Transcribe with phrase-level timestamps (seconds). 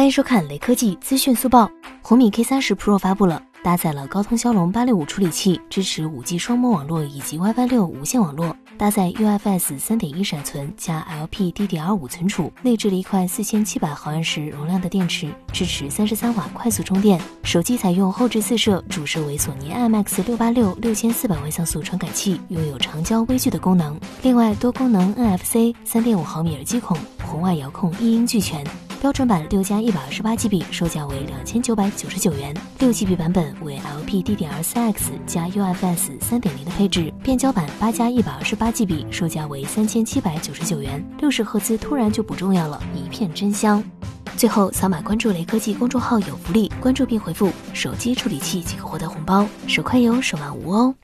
[0.00, 1.70] 欢迎收看雷科技资讯速报。
[2.00, 3.42] 红米 K 三十 Pro 发布了。
[3.62, 17.20] 搭载了高通骁龙八六五处理器，支持五 G 双模网络以及 WiFi 六无线网络，搭载 UFS 三点一闪存加 LPDDR 五存储，内置了一块四千七百毫安时容量的电池，支持三十三瓦快速充电。
[17.42, 24.00] 手机采用后置四摄，主摄为索尼 IMX 六八六六千四百万像素传感器，拥有长焦微距的功能。
[24.22, 28.64] 另外，多功能 NFC 三点五毫米耳机孔，红外遥控一应俱全。
[29.00, 41.02] 标准版六加一百二十八 GB，售价为两千九百九十九元；六 GB 版本为 LPDDR4X 加 UFS 三点零的配置；变焦版八加一百二十八 GB，售价为三千七百九十九元。
[41.18, 43.82] 六十赫兹突然就不重要了，一片真香。
[44.36, 50.94] 最后，扫码关注雷科技公众号有福利，关注并回复“手机处理器”即可获得红包，手快有，手慢无哦。